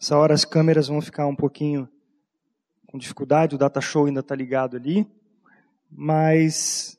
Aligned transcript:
Essa 0.00 0.16
hora 0.16 0.32
as 0.32 0.46
câmeras 0.46 0.88
vão 0.88 1.02
ficar 1.02 1.26
um 1.26 1.36
pouquinho 1.36 1.86
com 2.86 2.96
dificuldade, 2.96 3.54
o 3.54 3.58
data 3.58 3.82
show 3.82 4.06
ainda 4.06 4.20
está 4.20 4.34
ligado 4.34 4.74
ali, 4.74 5.06
mas 5.90 6.98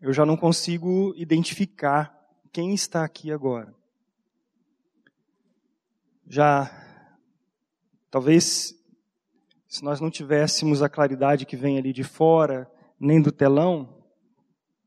eu 0.00 0.12
já 0.12 0.24
não 0.24 0.36
consigo 0.36 1.12
identificar 1.16 2.16
quem 2.52 2.72
está 2.74 3.04
aqui 3.04 3.32
agora. 3.32 3.74
Já, 6.28 6.70
talvez, 8.08 8.72
se 9.66 9.82
nós 9.82 10.00
não 10.00 10.08
tivéssemos 10.08 10.80
a 10.80 10.88
claridade 10.88 11.44
que 11.44 11.56
vem 11.56 11.76
ali 11.76 11.92
de 11.92 12.04
fora, 12.04 12.70
nem 13.00 13.20
do 13.20 13.32
telão, 13.32 14.00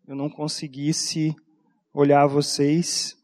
eu 0.08 0.16
não 0.16 0.30
conseguisse 0.30 1.36
olhar 1.94 2.26
vocês 2.28 3.18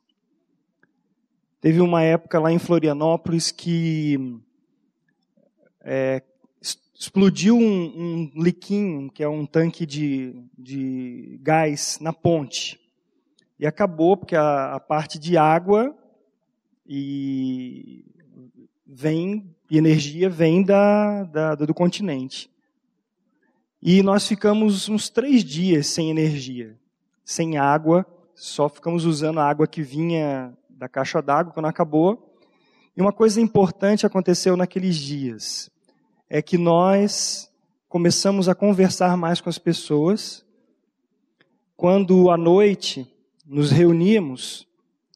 Teve 1.61 1.79
uma 1.79 2.01
época 2.01 2.39
lá 2.39 2.51
em 2.51 2.57
Florianópolis 2.57 3.51
que 3.51 4.41
é, 5.81 6.23
explodiu 6.99 7.55
um, 7.55 8.31
um 8.35 8.41
liquinho, 8.41 9.11
que 9.11 9.21
é 9.21 9.29
um 9.29 9.45
tanque 9.45 9.85
de, 9.85 10.33
de 10.57 11.39
gás, 11.43 11.99
na 12.01 12.11
ponte. 12.11 12.79
E 13.59 13.67
acabou, 13.67 14.17
porque 14.17 14.35
a, 14.35 14.73
a 14.73 14.79
parte 14.79 15.19
de 15.19 15.37
água 15.37 15.95
e 16.83 18.05
vem 18.83 19.55
e 19.69 19.77
energia 19.77 20.31
vem 20.31 20.63
da, 20.63 21.23
da, 21.25 21.53
do 21.53 21.75
continente. 21.75 22.49
E 23.79 24.01
nós 24.01 24.27
ficamos 24.27 24.89
uns 24.89 25.09
três 25.09 25.43
dias 25.43 25.85
sem 25.85 26.09
energia, 26.09 26.75
sem 27.23 27.59
água, 27.59 28.03
só 28.33 28.67
ficamos 28.67 29.05
usando 29.05 29.39
a 29.39 29.47
água 29.47 29.67
que 29.67 29.83
vinha 29.83 30.57
da 30.81 30.89
caixa 30.89 31.21
d'água 31.21 31.53
quando 31.53 31.67
acabou. 31.67 32.35
E 32.97 33.01
uma 33.01 33.13
coisa 33.13 33.39
importante 33.39 34.03
aconteceu 34.03 34.57
naqueles 34.57 34.95
dias 34.95 35.69
é 36.27 36.41
que 36.41 36.57
nós 36.57 37.51
começamos 37.87 38.49
a 38.49 38.55
conversar 38.55 39.15
mais 39.15 39.39
com 39.39 39.47
as 39.47 39.59
pessoas. 39.59 40.43
Quando 41.77 42.31
à 42.31 42.37
noite 42.37 43.07
nos 43.45 43.69
reuníamos 43.69 44.67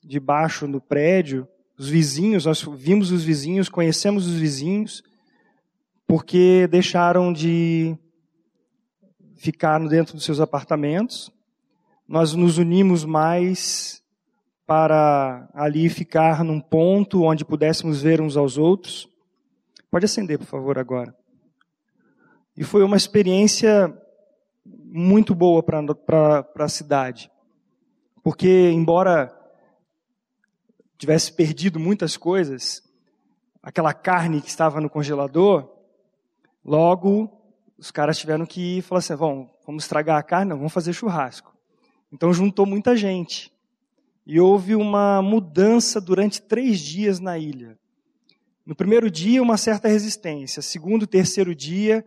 debaixo 0.04 0.68
do 0.68 0.80
prédio, 0.80 1.48
os 1.76 1.90
vizinhos, 1.90 2.46
nós 2.46 2.62
vimos 2.62 3.10
os 3.10 3.24
vizinhos, 3.24 3.68
conhecemos 3.68 4.28
os 4.28 4.36
vizinhos, 4.36 5.02
porque 6.06 6.68
deixaram 6.68 7.34
de 7.34 7.98
ficar 9.36 9.80
dentro 9.88 10.14
dos 10.14 10.26
seus 10.26 10.40
apartamentos. 10.40 11.32
Nós 12.08 12.36
nos 12.36 12.60
unimos 12.60 13.04
mais 13.04 14.05
para 14.66 15.48
ali 15.54 15.90
ficar 15.90 16.44
num 16.44 16.60
ponto 16.60 17.24
onde 17.24 17.46
pudéssemos 17.46 18.02
ver 18.02 18.20
uns 18.20 18.36
aos 18.36 18.58
outros. 18.58 19.08
Pode 19.92 20.06
acender, 20.06 20.40
por 20.40 20.48
favor, 20.48 20.80
agora. 20.80 21.16
E 22.58 22.64
foi 22.64 22.84
uma 22.84 22.98
experiência 22.98 23.96
muito 24.66 25.36
boa 25.36 25.62
para 25.62 26.48
a 26.58 26.70
cidade. 26.70 27.30
Porque, 28.24 28.72
embora 28.72 29.32
tivesse 30.98 31.32
perdido 31.32 31.80
muitas 31.80 32.18
coisas, 32.18 32.82
aquela 33.62 33.94
carne 33.94 34.42
que 34.42 34.48
estava 34.48 34.82
no 34.82 34.90
congelador, 34.90 35.70
logo 36.64 37.30
os 37.78 37.92
caras 37.92 38.18
tiveram 38.18 38.46
que 38.46 38.82
falar 38.82 39.00
assim: 39.00 39.16
vamos, 39.16 39.84
estragar 39.84 40.18
a 40.18 40.24
carne, 40.24 40.50
não, 40.50 40.58
vamos 40.58 40.74
fazer 40.74 40.94
churrasco. 40.94 41.56
Então 42.12 42.34
juntou 42.34 42.66
muita 42.66 42.96
gente. 42.96 43.55
E 44.26 44.40
houve 44.40 44.76
uma 44.76 45.22
mudança 45.22 46.02
durante 46.02 46.42
três 46.42 46.80
dias 46.80 47.20
na 47.20 47.38
ilha. 47.38 47.78
No 48.66 48.76
primeiro 48.76 49.12
dia, 49.12 49.42
uma 49.42 49.58
certa 49.58 49.88
resistência. 49.88 50.62
Segundo, 50.62 51.06
terceiro 51.06 51.54
dia, 51.54 52.04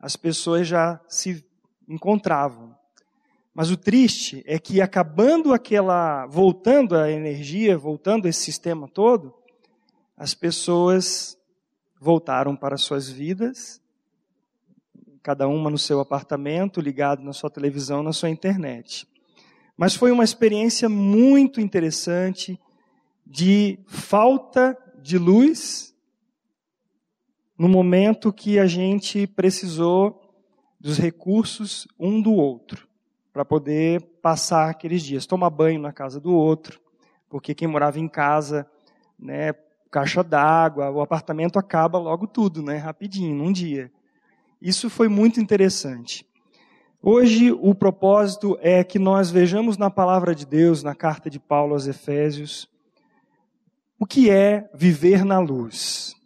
as 0.00 0.16
pessoas 0.16 0.66
já 0.66 1.00
se 1.08 1.44
encontravam. 1.86 2.74
Mas 3.52 3.70
o 3.70 3.76
triste 3.76 4.42
é 4.46 4.58
que 4.58 4.80
acabando 4.80 5.52
aquela, 5.52 6.26
voltando 6.26 6.96
a 6.96 7.10
energia, 7.10 7.76
voltando 7.76 8.28
esse 8.28 8.40
sistema 8.40 8.86
todo, 8.88 9.34
as 10.16 10.32
pessoas 10.32 11.36
voltaram 12.00 12.54
para 12.56 12.76
suas 12.76 13.08
vidas, 13.08 13.82
cada 15.22 15.48
uma 15.48 15.68
no 15.68 15.76
seu 15.76 16.00
apartamento, 16.00 16.80
ligado 16.80 17.22
na 17.22 17.32
sua 17.32 17.50
televisão, 17.50 18.02
na 18.02 18.12
sua 18.12 18.30
internet. 18.30 19.06
Mas 19.78 19.94
foi 19.94 20.10
uma 20.10 20.24
experiência 20.24 20.88
muito 20.88 21.60
interessante 21.60 22.60
de 23.24 23.78
falta 23.86 24.76
de 25.00 25.16
luz 25.16 25.94
no 27.56 27.68
momento 27.68 28.32
que 28.32 28.58
a 28.58 28.66
gente 28.66 29.24
precisou 29.24 30.20
dos 30.80 30.98
recursos 30.98 31.86
um 31.96 32.20
do 32.20 32.32
outro 32.32 32.88
para 33.32 33.44
poder 33.44 34.00
passar 34.20 34.68
aqueles 34.68 35.00
dias, 35.00 35.26
tomar 35.26 35.50
banho 35.50 35.80
na 35.80 35.92
casa 35.92 36.18
do 36.18 36.34
outro, 36.34 36.80
porque 37.28 37.54
quem 37.54 37.68
morava 37.68 38.00
em 38.00 38.08
casa, 38.08 38.68
né, 39.16 39.52
caixa 39.92 40.24
d'água, 40.24 40.90
o 40.90 41.00
apartamento 41.00 41.56
acaba 41.56 41.98
logo 41.98 42.26
tudo, 42.26 42.62
né, 42.62 42.78
rapidinho, 42.78 43.36
num 43.36 43.52
dia. 43.52 43.92
Isso 44.60 44.90
foi 44.90 45.06
muito 45.06 45.40
interessante. 45.40 46.26
Hoje 47.00 47.52
o 47.52 47.76
propósito 47.76 48.58
é 48.60 48.82
que 48.82 48.98
nós 48.98 49.30
vejamos 49.30 49.78
na 49.78 49.88
palavra 49.88 50.34
de 50.34 50.44
Deus, 50.44 50.82
na 50.82 50.96
carta 50.96 51.30
de 51.30 51.38
Paulo 51.38 51.74
aos 51.74 51.86
Efésios, 51.86 52.68
o 54.00 54.04
que 54.04 54.28
é 54.28 54.68
viver 54.74 55.24
na 55.24 55.38
luz. 55.38 56.16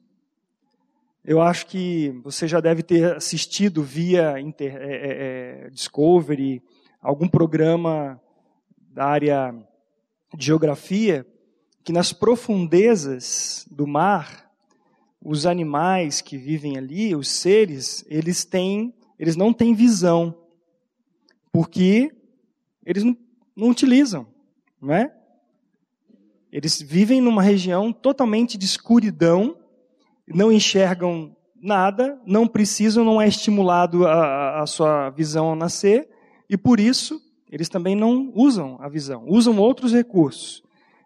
Eu 1.23 1.43
acho 1.43 1.67
que 1.67 2.19
você 2.25 2.49
já 2.49 2.59
deve 2.59 2.83
ter 2.83 3.17
assistido 3.17 3.83
via 3.83 4.41
Inter, 4.41 4.75
é, 4.77 4.95
é, 4.95 5.67
é 5.67 5.71
Discovery, 5.71 6.63
algum 7.03 7.29
programa 7.29 8.19
da 8.79 9.05
área 9.05 9.55
de 10.35 10.47
geografia, 10.47 11.27
que 11.85 11.93
nas 11.93 12.15
profundezas 12.15 13.67
do 13.71 13.87
mar, 13.87 14.51
os 15.21 15.45
animais 15.45 16.23
que 16.23 16.39
vivem 16.39 16.79
ali, 16.79 17.15
os 17.15 17.29
seres, 17.29 18.07
eles 18.09 18.43
têm, 18.43 18.95
eles 19.19 19.37
não 19.37 19.53
têm 19.53 19.75
visão 19.75 20.42
porque 21.53 22.11
eles 22.85 23.05
não, 23.05 23.17
não 23.55 23.69
utilizam, 23.69 24.27
não 24.81 24.95
é? 24.95 25.15
Eles 26.51 26.81
vivem 26.81 27.21
numa 27.21 27.43
região 27.43 27.93
totalmente 27.93 28.59
de 28.59 28.65
escuridão, 28.65 29.57
não 30.27 30.51
enxergam 30.51 31.37
nada, 31.63 32.21
não 32.27 32.49
precisam, 32.49 33.05
não 33.05 33.21
é 33.21 33.29
estimulado 33.29 34.07
a, 34.07 34.63
a 34.63 34.67
sua 34.67 35.11
visão 35.11 35.47
ao 35.47 35.57
nascer, 35.57 36.09
e 36.49 36.57
por 36.57 36.81
isso 36.81 37.21
eles 37.51 37.69
também 37.69 37.95
não 37.95 38.33
usam 38.35 38.79
a 38.81 38.89
visão, 38.89 39.25
usam 39.29 39.59
outros 39.59 39.93
recursos. 39.93 40.63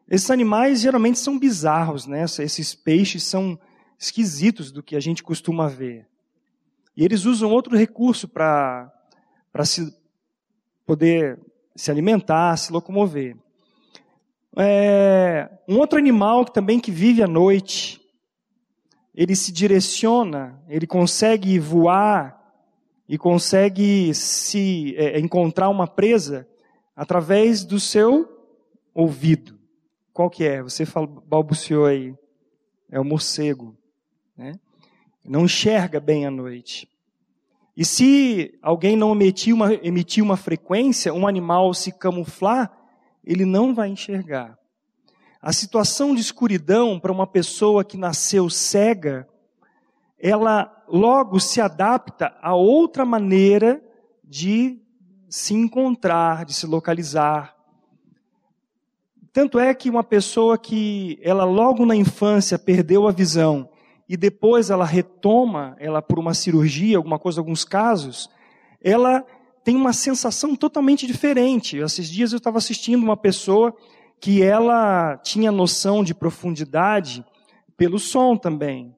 Esses 0.08 0.30
animais 0.30 0.80
geralmente 0.80 1.18
são 1.18 1.38
bizarros, 1.38 2.06
né? 2.06 2.24
Esses 2.24 2.74
peixes 2.74 3.24
são 3.24 3.58
esquisitos 3.98 4.70
do 4.70 4.82
que 4.82 4.94
a 4.94 5.00
gente 5.00 5.22
costuma 5.22 5.66
ver. 5.68 6.06
E 6.96 7.04
eles 7.04 7.24
usam 7.24 7.50
outro 7.50 7.76
recurso 7.76 8.28
para 8.28 8.92
se 9.64 9.92
poder 10.86 11.38
se 11.74 11.90
alimentar, 11.90 12.56
se 12.56 12.72
locomover. 12.72 13.36
É, 14.56 15.50
um 15.68 15.78
outro 15.78 15.98
animal 15.98 16.44
que 16.44 16.52
também 16.52 16.80
que 16.80 16.90
vive 16.90 17.22
à 17.22 17.26
noite, 17.26 18.00
ele 19.14 19.36
se 19.36 19.52
direciona, 19.52 20.62
ele 20.68 20.86
consegue 20.86 21.58
voar 21.58 22.36
e 23.08 23.18
consegue 23.18 24.14
se 24.14 24.94
é, 24.96 25.18
encontrar 25.18 25.68
uma 25.68 25.86
presa 25.86 26.48
através 26.94 27.64
do 27.64 27.78
seu 27.78 28.26
ouvido. 28.94 29.58
Qual 30.12 30.30
que 30.30 30.44
é? 30.44 30.62
Você 30.62 30.84
balbuciou 31.26 31.84
aí. 31.84 32.14
É 32.90 32.98
o 32.98 33.04
morcego. 33.04 33.76
Né? 34.36 34.54
Não 35.22 35.44
enxerga 35.44 36.00
bem 36.00 36.24
à 36.24 36.30
noite. 36.30 36.88
E 37.76 37.84
se 37.84 38.58
alguém 38.62 38.96
não 38.96 39.12
emitir 39.12 39.54
uma, 39.54 39.74
emitir 39.74 40.24
uma 40.24 40.36
frequência, 40.36 41.12
um 41.12 41.26
animal 41.26 41.74
se 41.74 41.92
camuflar, 41.92 42.72
ele 43.22 43.44
não 43.44 43.74
vai 43.74 43.88
enxergar. 43.90 44.58
A 45.42 45.52
situação 45.52 46.14
de 46.14 46.22
escuridão 46.22 46.98
para 46.98 47.12
uma 47.12 47.26
pessoa 47.26 47.84
que 47.84 47.98
nasceu 47.98 48.48
cega, 48.48 49.28
ela 50.18 50.72
logo 50.88 51.38
se 51.38 51.60
adapta 51.60 52.34
a 52.40 52.54
outra 52.54 53.04
maneira 53.04 53.82
de 54.24 54.80
se 55.28 55.52
encontrar, 55.52 56.46
de 56.46 56.54
se 56.54 56.66
localizar. 56.66 57.54
Tanto 59.34 59.58
é 59.58 59.74
que 59.74 59.90
uma 59.90 60.02
pessoa 60.02 60.56
que 60.56 61.18
ela 61.22 61.44
logo 61.44 61.84
na 61.84 61.94
infância 61.94 62.58
perdeu 62.58 63.06
a 63.06 63.12
visão 63.12 63.68
e 64.08 64.16
depois 64.16 64.70
ela 64.70 64.84
retoma, 64.84 65.76
ela 65.78 66.00
por 66.00 66.18
uma 66.18 66.34
cirurgia, 66.34 66.96
alguma 66.96 67.18
coisa, 67.18 67.40
alguns 67.40 67.64
casos, 67.64 68.30
ela 68.82 69.24
tem 69.64 69.74
uma 69.74 69.92
sensação 69.92 70.54
totalmente 70.54 71.06
diferente. 71.06 71.78
Esses 71.78 72.08
dias 72.08 72.32
eu 72.32 72.38
estava 72.38 72.58
assistindo 72.58 73.02
uma 73.02 73.16
pessoa 73.16 73.74
que 74.20 74.42
ela 74.42 75.16
tinha 75.18 75.50
noção 75.50 76.04
de 76.04 76.14
profundidade 76.14 77.24
pelo 77.76 77.98
som 77.98 78.36
também. 78.36 78.94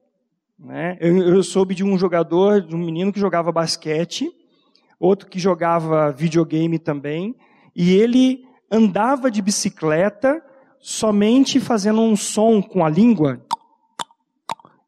Né? 0.57 0.97
Eu, 0.99 1.35
eu 1.35 1.43
soube 1.43 1.73
de 1.73 1.83
um 1.83 1.97
jogador, 1.97 2.61
de 2.61 2.75
um 2.75 2.79
menino 2.79 3.11
que 3.11 3.19
jogava 3.19 3.51
basquete, 3.51 4.31
outro 4.99 5.27
que 5.27 5.39
jogava 5.39 6.11
videogame 6.11 6.77
também, 6.77 7.35
e 7.75 7.95
ele 7.95 8.45
andava 8.69 9.31
de 9.31 9.41
bicicleta 9.41 10.43
somente 10.79 11.59
fazendo 11.59 12.01
um 12.01 12.15
som 12.15 12.61
com 12.61 12.85
a 12.85 12.89
língua. 12.89 13.41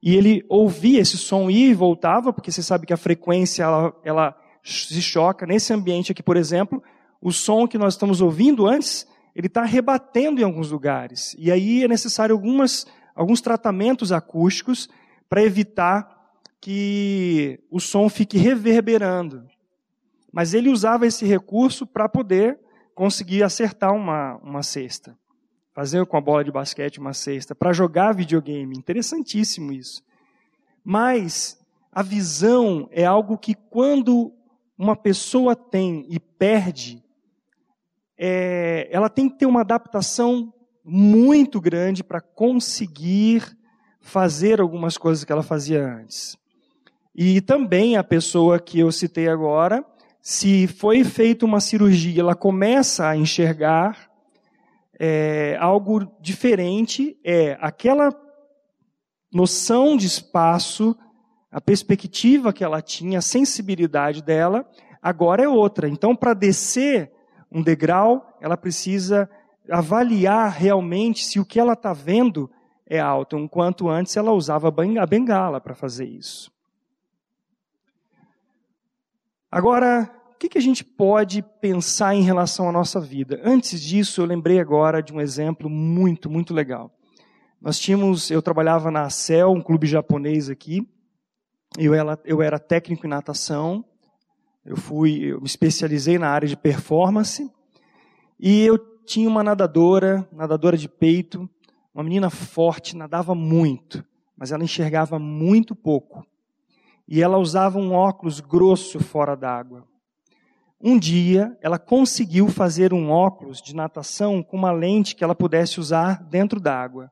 E 0.02 0.16
ele 0.16 0.44
ouvia 0.50 1.00
esse 1.00 1.18
som 1.18 1.50
ir 1.50 1.70
e 1.70 1.74
voltava, 1.74 2.34
porque 2.34 2.52
você 2.52 2.64
sabe 2.64 2.88
que 2.88 2.94
a 2.94 2.98
frequência 2.98 3.64
ela, 3.64 3.94
ela 4.04 4.38
se 4.64 5.02
choca. 5.02 5.46
Nesse 5.46 5.74
ambiente 5.74 6.12
aqui, 6.12 6.24
por 6.24 6.36
exemplo, 6.36 6.82
o 7.22 7.32
som 7.32 7.68
que 7.68 7.78
nós 7.78 7.94
estamos 7.94 8.20
ouvindo 8.20 8.66
antes, 8.66 9.08
ele 9.36 9.48
está 9.48 9.64
rebatendo 9.64 10.42
em 10.42 10.44
alguns 10.44 10.72
lugares. 10.72 11.36
E 11.38 11.52
aí 11.52 11.84
é 11.84 11.88
necessário 11.88 12.34
algumas, 12.34 12.88
alguns 13.16 13.42
tratamentos 13.42 14.12
acústicos 14.12 14.90
para 15.30 15.44
evitar 15.44 16.20
que 16.60 17.60
o 17.70 17.80
som 17.80 18.10
fique 18.10 18.38
reverberando. 18.38 19.46
Mas 20.32 20.54
ele 20.54 20.70
usava 20.70 21.06
esse 21.06 21.26
recurso 21.26 21.86
para 21.86 22.10
poder 22.10 22.60
conseguir 22.96 23.44
acertar 23.44 23.94
uma, 23.94 24.38
uma 24.38 24.64
cesta. 24.64 25.18
Fazer 25.74 26.06
com 26.06 26.18
a 26.18 26.22
bola 26.22 26.44
de 26.44 26.52
basquete 26.52 27.00
uma 27.00 27.14
cesta, 27.14 27.56
para 27.56 27.72
jogar 27.72 28.14
videogame. 28.14 28.78
Interessantíssimo 28.78 29.72
isso. 29.72 30.04
Mas 30.84 31.60
a 31.92 32.02
visão 32.02 32.90
é 32.92 33.06
algo 33.06 33.38
que 33.38 33.56
quando 33.56 34.34
uma 34.78 34.96
pessoa 34.96 35.56
tem 35.56 36.06
e 36.10 36.20
perde, 36.20 37.04
é, 38.18 38.88
ela 38.92 39.10
tem 39.10 39.30
que 39.30 39.38
ter 39.38 39.46
uma 39.46 39.62
adaptação 39.62 40.54
muito 40.84 41.62
grande 41.62 42.04
para 42.04 42.20
conseguir 42.20 43.58
fazer 44.00 44.60
algumas 44.60 44.98
coisas 44.98 45.24
que 45.24 45.32
ela 45.32 45.44
fazia 45.44 45.86
antes. 45.86 46.38
E 47.16 47.42
também 47.42 47.98
a 47.98 48.04
pessoa 48.04 48.60
que 48.60 48.80
eu 48.80 48.92
citei 48.92 49.28
agora, 49.28 49.86
se 50.22 50.68
foi 50.68 51.04
feita 51.04 51.46
uma 51.46 51.60
cirurgia, 51.60 52.22
ela 52.22 52.36
começa 52.36 53.08
a 53.08 53.16
enxergar 53.16 54.11
é, 55.04 55.58
algo 55.60 56.06
diferente, 56.22 57.20
é 57.24 57.58
aquela 57.60 58.16
noção 59.34 59.98
de 59.98 60.06
espaço, 60.06 60.96
a 61.52 61.60
perspectiva 61.60 62.54
que 62.54 62.64
ela 62.64 62.84
tinha, 62.84 63.18
a 63.18 63.22
sensibilidade 63.22 64.22
dela, 64.22 64.64
agora 65.02 65.42
é 65.42 65.48
outra. 65.50 65.90
Então, 65.90 66.16
para 66.16 66.36
descer 66.36 67.12
um 67.52 67.64
degrau, 67.64 68.38
ela 68.40 68.56
precisa 68.56 69.28
avaliar 69.72 70.52
realmente 70.52 71.26
se 71.26 71.40
o 71.40 71.46
que 71.46 71.60
ela 71.60 71.74
está 71.74 71.94
vendo 71.94 72.48
é 72.86 73.00
alto, 73.00 73.40
enquanto 73.40 73.90
antes 73.90 74.16
ela 74.16 74.32
usava 74.32 74.68
a 74.68 75.06
bengala 75.08 75.60
para 75.60 75.74
fazer 75.74 76.06
isso. 76.06 76.52
Agora, 79.50 80.14
que, 80.42 80.50
que 80.50 80.58
a 80.58 80.62
gente 80.62 80.84
pode 80.84 81.44
pensar 81.62 82.16
em 82.16 82.24
relação 82.24 82.68
à 82.68 82.72
nossa 82.72 83.00
vida? 83.00 83.40
Antes 83.44 83.80
disso, 83.80 84.22
eu 84.22 84.26
lembrei 84.26 84.60
agora 84.60 85.04
de 85.04 85.14
um 85.14 85.22
exemplo 85.22 85.70
muito, 85.70 86.32
muito 86.32 86.52
legal. 86.52 86.92
Nós 87.62 87.78
tínhamos, 87.78 88.32
eu 88.32 88.42
trabalhava 88.42 88.90
na 88.90 89.08
CEL, 89.12 89.52
um 89.52 89.62
clube 89.62 89.86
japonês 89.86 90.50
aqui, 90.50 90.90
eu 91.78 91.94
era, 91.94 92.20
eu 92.26 92.42
era 92.42 92.58
técnico 92.58 93.06
em 93.06 93.10
natação, 93.10 93.86
eu 94.66 94.76
fui, 94.76 95.26
eu 95.26 95.40
me 95.40 95.46
especializei 95.46 96.18
na 96.18 96.30
área 96.30 96.48
de 96.48 96.58
performance, 96.58 97.48
e 98.40 98.66
eu 98.66 98.80
tinha 99.06 99.30
uma 99.30 99.44
nadadora, 99.44 100.28
nadadora 100.32 100.76
de 100.76 100.90
peito, 100.90 101.48
uma 101.94 102.04
menina 102.04 102.32
forte, 102.32 102.98
nadava 102.98 103.36
muito, 103.36 104.04
mas 104.36 104.52
ela 104.52 104.64
enxergava 104.64 105.20
muito 105.20 105.76
pouco 105.76 106.26
e 107.08 107.22
ela 107.22 107.38
usava 107.38 107.78
um 107.78 107.92
óculos 107.92 108.40
grosso 108.40 109.00
fora 109.00 109.36
d'água. 109.36 109.91
Um 110.84 110.98
dia, 110.98 111.56
ela 111.62 111.78
conseguiu 111.78 112.48
fazer 112.48 112.92
um 112.92 113.12
óculos 113.12 113.62
de 113.62 113.76
natação 113.76 114.42
com 114.42 114.58
uma 114.58 114.72
lente 114.72 115.16
que 115.16 115.24
ela 115.24 115.36
pudesse 115.36 115.80
usar 115.80 116.24
dentro 116.24 116.60
d'água. 116.60 117.12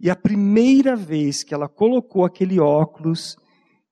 E 0.00 0.10
a 0.10 0.16
primeira 0.16 0.96
vez 0.96 1.44
que 1.44 1.54
ela 1.54 1.68
colocou 1.68 2.24
aquele 2.24 2.58
óculos, 2.58 3.36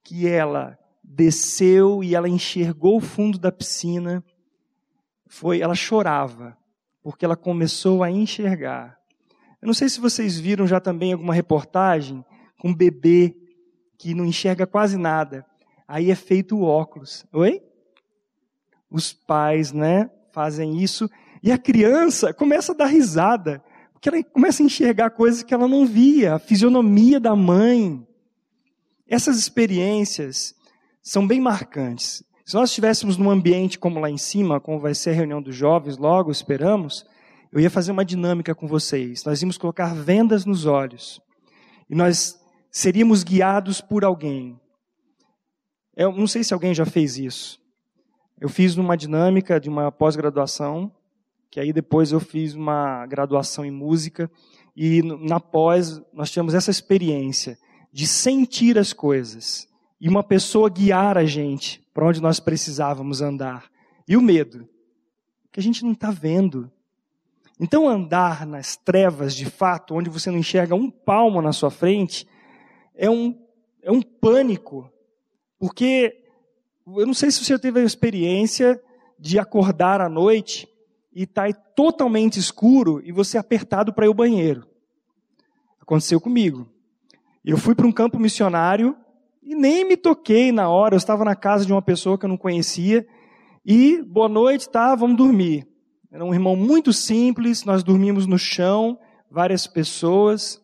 que 0.02 0.26
ela 0.26 0.76
desceu 1.04 2.02
e 2.02 2.16
ela 2.16 2.28
enxergou 2.28 2.96
o 2.96 3.00
fundo 3.00 3.38
da 3.38 3.52
piscina, 3.52 4.24
foi, 5.28 5.60
ela 5.60 5.74
chorava, 5.74 6.56
porque 7.00 7.24
ela 7.24 7.36
começou 7.36 8.02
a 8.02 8.10
enxergar. 8.10 8.96
Eu 9.62 9.66
não 9.66 9.74
sei 9.74 9.88
se 9.88 10.00
vocês 10.00 10.38
viram 10.38 10.66
já 10.66 10.80
também 10.80 11.12
alguma 11.12 11.34
reportagem 11.34 12.24
com 12.58 12.68
um 12.68 12.74
bebê 12.74 13.36
que 13.98 14.14
não 14.14 14.24
enxerga 14.24 14.66
quase 14.66 14.96
nada. 14.96 15.46
Aí 15.86 16.10
é 16.10 16.14
feito 16.16 16.56
o 16.56 16.62
óculos. 16.62 17.24
Oi? 17.32 17.62
Os 18.90 19.12
pais, 19.12 19.72
né, 19.72 20.10
fazem 20.32 20.82
isso 20.82 21.08
e 21.42 21.52
a 21.52 21.58
criança 21.58 22.34
começa 22.34 22.72
a 22.72 22.74
dar 22.74 22.86
risada, 22.86 23.62
porque 23.92 24.08
ela 24.08 24.22
começa 24.24 24.62
a 24.62 24.66
enxergar 24.66 25.10
coisas 25.10 25.42
que 25.42 25.54
ela 25.54 25.68
não 25.68 25.86
via, 25.86 26.34
a 26.34 26.38
fisionomia 26.38 27.20
da 27.20 27.36
mãe. 27.36 28.06
Essas 29.08 29.38
experiências 29.38 30.54
são 31.02 31.26
bem 31.26 31.40
marcantes. 31.40 32.22
Se 32.44 32.54
nós 32.54 32.70
estivéssemos 32.70 33.16
num 33.16 33.30
ambiente 33.30 33.78
como 33.78 34.00
lá 34.00 34.10
em 34.10 34.18
cima, 34.18 34.60
como 34.60 34.80
vai 34.80 34.94
ser 34.94 35.10
a 35.10 35.14
reunião 35.14 35.40
dos 35.40 35.54
jovens, 35.54 35.96
logo 35.96 36.30
esperamos, 36.30 37.06
eu 37.52 37.60
ia 37.60 37.70
fazer 37.70 37.92
uma 37.92 38.04
dinâmica 38.04 38.54
com 38.54 38.66
vocês. 38.66 39.24
Nós 39.24 39.40
íamos 39.40 39.56
colocar 39.56 39.94
vendas 39.94 40.44
nos 40.44 40.66
olhos. 40.66 41.20
E 41.88 41.94
nós 41.94 42.38
seríamos 42.70 43.22
guiados 43.22 43.80
por 43.80 44.04
alguém. 44.04 44.60
Eu 45.96 46.12
não 46.12 46.26
sei 46.26 46.44
se 46.44 46.52
alguém 46.52 46.74
já 46.74 46.84
fez 46.84 47.16
isso. 47.18 47.60
Eu 48.38 48.48
fiz 48.48 48.76
numa 48.76 48.96
dinâmica 48.96 49.58
de 49.58 49.68
uma 49.68 49.90
pós-graduação, 49.90 50.92
que 51.50 51.58
aí 51.58 51.72
depois 51.72 52.12
eu 52.12 52.20
fiz 52.20 52.54
uma 52.54 53.06
graduação 53.06 53.64
em 53.64 53.70
música, 53.70 54.30
e 54.76 55.02
na 55.02 55.40
pós 55.40 56.02
nós 56.12 56.30
tivemos 56.30 56.52
essa 56.52 56.70
experiência 56.70 57.58
de 57.90 58.06
sentir 58.06 58.76
as 58.76 58.92
coisas 58.92 59.66
e 59.98 60.06
uma 60.06 60.22
pessoa 60.22 60.68
guiar 60.68 61.16
a 61.16 61.24
gente 61.24 61.82
para 61.94 62.06
onde 62.06 62.20
nós 62.20 62.38
precisávamos 62.38 63.22
andar. 63.22 63.70
E 64.06 64.18
o 64.18 64.20
medo, 64.22 64.68
que 65.50 65.58
a 65.58 65.62
gente 65.62 65.82
não 65.82 65.92
está 65.92 66.10
vendo. 66.10 66.70
Então, 67.58 67.88
andar 67.88 68.46
nas 68.46 68.76
trevas 68.76 69.34
de 69.34 69.46
fato, 69.46 69.94
onde 69.94 70.10
você 70.10 70.30
não 70.30 70.38
enxerga 70.38 70.74
um 70.74 70.90
palmo 70.90 71.40
na 71.40 71.54
sua 71.54 71.70
frente, 71.70 72.28
é 72.94 73.08
um, 73.08 73.34
é 73.82 73.90
um 73.90 74.02
pânico, 74.02 74.92
porque 75.58 76.25
eu 76.86 77.06
não 77.06 77.14
sei 77.14 77.30
se 77.30 77.44
você 77.44 77.58
teve 77.58 77.80
a 77.80 77.84
experiência 77.84 78.80
de 79.18 79.38
acordar 79.38 80.00
à 80.00 80.08
noite 80.08 80.68
e 81.12 81.26
tá 81.26 81.50
totalmente 81.52 82.38
escuro 82.38 83.00
e 83.04 83.10
você 83.10 83.38
apertado 83.38 83.92
para 83.92 84.04
ir 84.04 84.08
ao 84.08 84.14
banheiro. 84.14 84.66
Aconteceu 85.80 86.20
comigo. 86.20 86.68
Eu 87.44 87.56
fui 87.56 87.74
para 87.74 87.86
um 87.86 87.92
campo 87.92 88.18
missionário 88.18 88.96
e 89.42 89.54
nem 89.54 89.84
me 89.84 89.96
toquei 89.96 90.52
na 90.52 90.68
hora. 90.68 90.94
Eu 90.94 90.98
estava 90.98 91.24
na 91.24 91.34
casa 91.34 91.64
de 91.64 91.72
uma 91.72 91.82
pessoa 91.82 92.18
que 92.18 92.24
eu 92.24 92.28
não 92.28 92.36
conhecia 92.36 93.06
e 93.64 94.02
boa 94.02 94.28
noite, 94.28 94.68
tá? 94.68 94.94
Vamos 94.94 95.16
dormir. 95.16 95.66
Era 96.10 96.24
um 96.24 96.34
irmão 96.34 96.54
muito 96.54 96.92
simples. 96.92 97.64
Nós 97.64 97.82
dormimos 97.82 98.26
no 98.26 98.38
chão, 98.38 98.98
várias 99.30 99.66
pessoas 99.66 100.60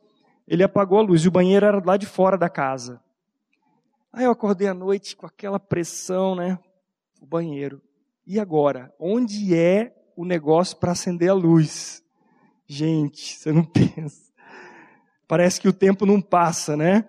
ele 0.46 0.62
apagou 0.62 0.98
a 0.98 1.02
luz 1.02 1.22
e 1.22 1.28
o 1.28 1.30
banheiro 1.30 1.64
era 1.64 1.82
lá 1.84 1.96
de 1.96 2.06
fora 2.06 2.36
da 2.36 2.48
casa. 2.48 3.00
Aí 4.12 4.24
eu 4.24 4.30
acordei 4.30 4.68
à 4.68 4.74
noite 4.74 5.16
com 5.16 5.24
aquela 5.24 5.58
pressão, 5.58 6.34
né? 6.34 6.58
O 7.20 7.26
banheiro. 7.26 7.80
E 8.26 8.38
agora? 8.38 8.92
Onde 8.98 9.56
é 9.56 9.94
o 10.14 10.24
negócio 10.24 10.76
para 10.76 10.92
acender 10.92 11.30
a 11.30 11.34
luz? 11.34 12.02
Gente, 12.66 13.34
você 13.38 13.50
não 13.50 13.64
pensa. 13.64 14.30
Parece 15.26 15.58
que 15.58 15.68
o 15.68 15.72
tempo 15.72 16.04
não 16.04 16.20
passa, 16.20 16.76
né? 16.76 17.08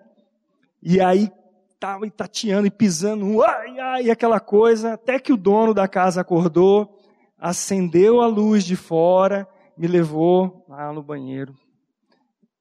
E 0.82 0.98
aí 0.98 1.30
tava 1.78 2.08
tateando 2.10 2.66
e 2.66 2.70
pisando, 2.70 3.42
ai, 3.42 3.78
ai, 3.78 4.10
aquela 4.10 4.40
coisa, 4.40 4.94
até 4.94 5.18
que 5.18 5.32
o 5.32 5.36
dono 5.36 5.74
da 5.74 5.86
casa 5.86 6.22
acordou, 6.22 6.98
acendeu 7.36 8.22
a 8.22 8.26
luz 8.26 8.64
de 8.64 8.76
fora, 8.76 9.46
me 9.76 9.86
levou 9.86 10.64
lá 10.66 10.90
no 10.90 11.02
banheiro. 11.02 11.54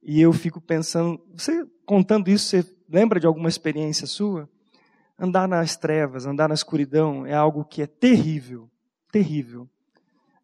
E 0.02 0.20
eu 0.20 0.34
fico 0.34 0.60
pensando, 0.60 1.26
você 1.34 1.66
contando 1.86 2.30
isso, 2.30 2.46
você 2.48 2.66
lembra 2.90 3.20
de 3.20 3.28
alguma 3.28 3.50
experiência 3.50 4.08
sua? 4.08 4.50
Andar 5.18 5.48
nas 5.48 5.76
trevas, 5.76 6.26
andar 6.26 6.48
na 6.48 6.54
escuridão 6.54 7.26
é 7.26 7.34
algo 7.34 7.64
que 7.64 7.82
é 7.82 7.88
terrível, 7.88 8.70
terrível. 9.12 9.70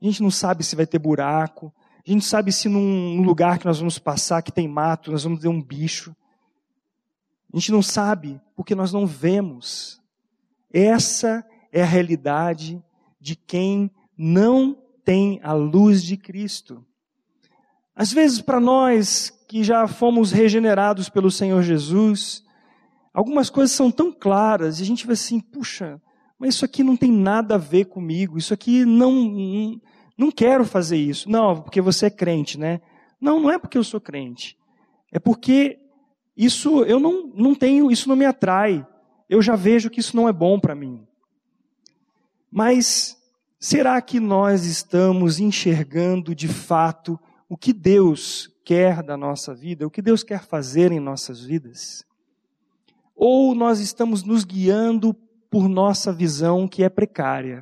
A 0.02 0.06
gente 0.06 0.22
não 0.22 0.32
sabe 0.32 0.64
se 0.64 0.76
vai 0.76 0.86
ter 0.86 1.00
buraco, 1.00 1.74
a 2.08 2.12
gente 2.12 2.26
sabe 2.26 2.52
se 2.52 2.70
num 2.70 3.22
lugar 3.22 3.60
que 3.60 3.66
nós 3.66 3.80
vamos 3.80 4.00
passar 4.00 4.42
que 4.42 4.52
tem 4.52 4.68
mato, 4.68 5.12
nós 5.12 5.24
vamos 5.24 5.42
ter 5.42 5.48
um 5.48 5.62
bicho. 5.62 6.16
A 7.54 7.58
gente 7.58 7.72
não 7.72 7.82
sabe 7.82 8.40
porque 8.56 8.76
nós 8.76 8.94
não 8.94 9.06
vemos. 9.06 10.02
Essa 10.72 11.46
é 11.72 11.82
a 11.82 11.86
realidade 11.86 12.82
de 13.20 13.36
quem 13.36 13.92
não 14.18 14.78
tem 15.04 15.40
a 15.44 15.54
luz 15.54 16.04
de 16.04 16.16
Cristo. 16.16 16.86
Às 17.96 18.14
vezes, 18.14 18.42
para 18.42 18.60
nós 18.60 19.34
que 19.50 19.64
já 19.64 19.88
fomos 19.88 20.32
regenerados 20.32 21.10
pelo 21.10 21.32
Senhor 21.32 21.64
Jesus, 21.64 22.44
algumas 23.12 23.50
coisas 23.50 23.76
são 23.76 23.90
tão 23.90 24.12
claras 24.12 24.80
e 24.80 24.84
a 24.84 24.86
gente 24.86 25.08
vai 25.08 25.16
assim, 25.16 25.40
puxa, 25.40 26.00
mas 26.38 26.54
isso 26.54 26.64
aqui 26.64 26.84
não 26.84 26.96
tem 26.96 27.12
nada 27.12 27.56
a 27.56 27.58
ver 27.58 27.86
comigo, 27.86 28.38
isso 28.38 28.54
aqui 28.54 28.86
não, 28.86 29.12
não, 29.12 29.82
não 30.16 30.32
quero 30.32 30.64
fazer 30.64 30.98
isso. 30.98 31.28
Não, 31.28 31.64
porque 31.64 31.82
você 31.82 32.06
é 32.06 32.10
crente, 32.12 32.60
né? 32.60 32.80
Não, 33.20 33.40
não 33.40 33.50
é 33.50 33.58
porque 33.58 33.76
eu 33.76 33.84
sou 33.84 34.00
crente. 34.00 34.56
É 35.12 35.18
porque 35.18 35.80
isso 36.38 36.84
eu 36.84 37.00
não, 37.00 37.32
não 37.34 37.56
tenho, 37.56 37.90
isso 37.90 38.08
não 38.08 38.16
me 38.16 38.26
atrai. 38.26 38.86
Eu 39.28 39.42
já 39.42 39.56
vejo 39.56 39.90
que 39.90 40.00
isso 40.00 40.16
não 40.16 40.30
é 40.30 40.32
bom 40.32 40.60
para 40.60 40.76
mim. 40.76 41.08
Mas 42.52 43.18
será 43.60 44.00
que 44.00 44.20
nós 44.20 44.66
estamos 44.66 45.40
enxergando 45.40 46.36
de 46.36 46.48
fato 46.48 47.20
o 47.50 47.58
que 47.58 47.74
Deus 47.74 48.48
quer 48.70 49.02
da 49.02 49.18
nossa 49.18 49.52
vida, 49.52 49.88
o 49.88 49.90
que 49.90 50.00
Deus 50.00 50.22
quer 50.22 50.44
fazer 50.44 50.92
em 50.92 51.00
nossas 51.00 51.44
vidas? 51.44 52.06
Ou 53.16 53.56
nós 53.56 53.80
estamos 53.80 54.24
nos 54.24 54.44
guiando 54.44 55.12
por 55.50 55.68
nossa 55.68 56.14
visão 56.14 56.68
que 56.68 56.84
é 56.84 56.88
precária? 56.88 57.58